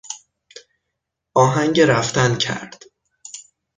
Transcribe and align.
آهنگ 1.35 1.79
رفتن 1.81 2.35
کرد. 2.35 2.83